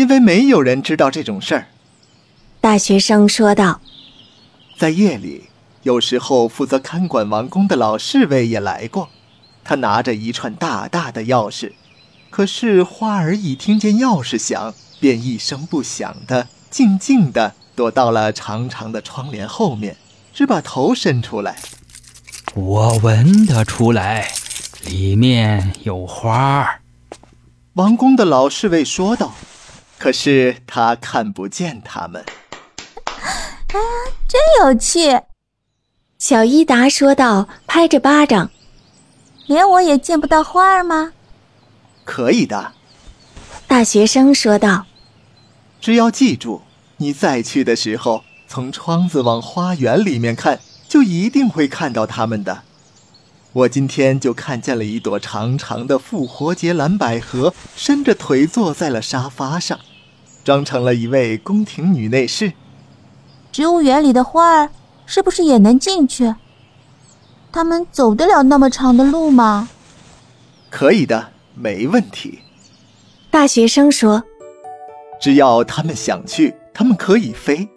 [0.00, 1.66] 因为没有人知道这种事儿。
[2.58, 3.82] 大学生说道
[4.78, 5.50] ：“在夜里，
[5.82, 9.10] 有时候负责看管王宫的老侍卫也来过，
[9.62, 11.72] 他拿着一串大大的钥匙。
[12.30, 19.98] 可是花儿一听见钥匙响，便一声不响的、静静的躲到了长长的窗帘后面，
[20.32, 21.58] 只把头伸出来。
[22.54, 24.32] 我闻得出来，
[24.86, 26.80] 里面有花儿。”
[27.74, 29.34] 王宫的老侍卫说道。
[30.00, 32.24] 可是他看不见他们。
[33.04, 33.76] 啊，
[34.26, 35.20] 真有趣！
[36.18, 38.50] 小伊达说道，拍着巴掌。
[39.46, 41.12] 连我也见不到花儿吗？
[42.04, 42.72] 可以的。
[43.66, 44.86] 大学生说道。
[45.82, 46.62] 只要记住，
[46.96, 52.62] 你再去的时候，从窗子往花园里面看，就一定会看到他们的。
[53.52, 59.78] 我今天就看见了一朵长长的复活节蓝百合，伸着腿坐在了沙发上。
[60.44, 62.52] 装成了一位宫廷女内侍。
[63.52, 64.70] 植物园里的花儿
[65.04, 66.34] 是不是也能进去？
[67.52, 69.68] 他们走得了那么长的路吗？
[70.70, 72.38] 可以的，没问题。
[73.30, 74.22] 大学生说
[75.20, 77.68] ：“只要他们想去，他们可以飞。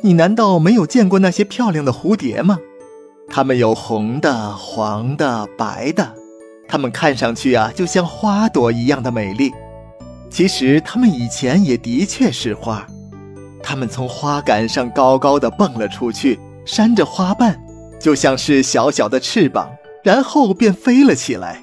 [0.00, 2.58] 你难道没有见过那些漂亮的蝴蝶吗？
[3.28, 6.14] 它们有红的、黄的、白的，
[6.66, 9.52] 它们看上去啊，就像花朵一样的美丽。”
[10.30, 12.86] 其实它们以前也的确是花，
[13.62, 17.58] 它们从花杆上高高的蹦了出去，扇着花瓣，
[17.98, 19.70] 就像是小小的翅膀，
[20.04, 21.62] 然后便飞了起来。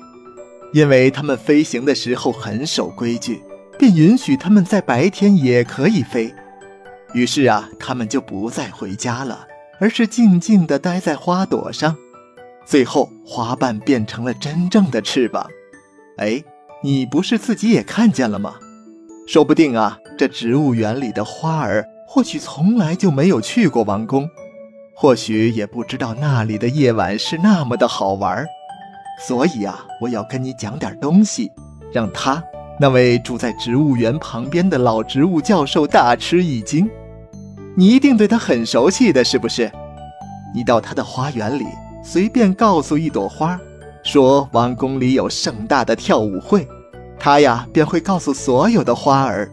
[0.73, 3.43] 因为它们飞行的时候很守规矩，
[3.77, 6.33] 便允许它们在白天也可以飞。
[7.13, 9.47] 于是啊，它们就不再回家了，
[9.79, 11.95] 而是静静地待在花朵上，
[12.65, 15.47] 最后花瓣变成了真正的翅膀。
[16.17, 16.43] 哎。
[16.83, 18.55] 你不是自己也看见了吗？
[19.25, 24.29] 说不定啊，这植物园里的花儿或许从来就没有去过王宫，
[24.95, 28.45] 或许也不知道那里的夜晚是那么的好玩。
[29.25, 31.51] 所以啊，我要跟你讲点东西，
[31.91, 32.43] 让他
[32.79, 36.87] 那位住在植物园旁边的老植物教授大吃一惊。
[37.77, 39.69] 你一定对他很熟悉的是不是？
[40.53, 41.65] 你到他的花园里，
[42.01, 43.59] 随便告诉一朵花。
[44.03, 46.67] 说王宫里有盛大的跳舞会，
[47.19, 49.49] 他呀便会告诉所有的花儿，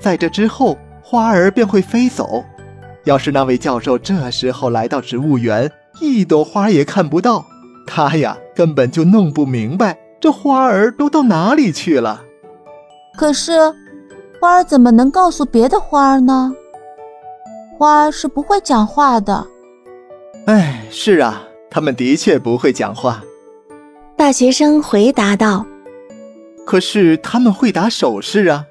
[0.00, 2.44] 在这之后花儿便会飞走。
[3.04, 5.70] 要是那位教授这时候来到植物园，
[6.00, 7.46] 一朵花也看不到，
[7.86, 12.22] 他呀根本就弄不明白这花儿都到哪里去了。
[13.16, 13.52] 可是，
[14.40, 16.52] 花儿怎么能告诉别的花儿呢？
[17.76, 19.46] 花儿是不会讲话的。
[20.46, 23.22] 哎，是啊，他们的确不会讲话。
[24.16, 25.66] 大学生回答道
[26.64, 28.64] ：“可是他们会打手势啊，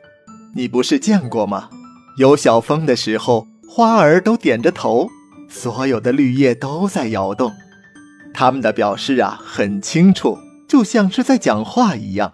[0.56, 1.70] 你不是见过吗？
[2.18, 5.10] 有小风的时候，花儿都点着头，
[5.50, 7.52] 所有的绿叶都在摇动，
[8.34, 10.38] 他们的表示啊很清楚，
[10.70, 12.34] 就像是在讲话一样。”